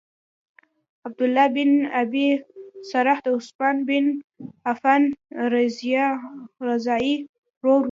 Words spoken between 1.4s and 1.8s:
بن